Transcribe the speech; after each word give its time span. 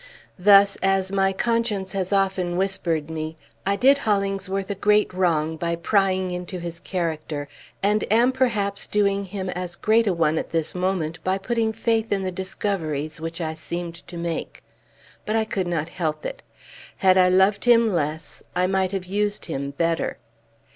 Thus, 0.39 0.77
as 0.81 1.11
my 1.11 1.31
conscience 1.31 1.91
has 1.91 2.11
often 2.11 2.57
whispered 2.57 3.07
me, 3.11 3.37
I 3.67 3.75
did 3.75 3.99
Hollingsworth 3.99 4.71
a 4.71 4.73
great 4.73 5.13
wrong 5.13 5.57
by 5.57 5.75
prying 5.75 6.31
into 6.31 6.57
his 6.57 6.79
character; 6.79 7.47
and 7.83 8.03
am 8.11 8.31
perhaps 8.31 8.87
doing 8.87 9.25
him 9.25 9.47
as 9.51 9.75
great 9.75 10.07
a 10.07 10.13
one, 10.15 10.39
at 10.39 10.49
this 10.49 10.73
moment, 10.73 11.23
by 11.23 11.37
putting 11.37 11.71
faith 11.71 12.11
in 12.11 12.23
the 12.23 12.31
discoveries 12.31 13.21
which 13.21 13.39
I 13.39 13.53
seemed 13.53 13.93
to 14.07 14.17
make. 14.17 14.63
But 15.23 15.35
I 15.35 15.45
could 15.45 15.67
not 15.67 15.89
help 15.89 16.25
it. 16.25 16.41
Had 16.97 17.15
I 17.19 17.29
loved 17.29 17.65
him 17.65 17.85
less, 17.85 18.41
I 18.55 18.65
might 18.65 18.93
have 18.93 19.05
used 19.05 19.45
him 19.45 19.69
better. 19.69 20.17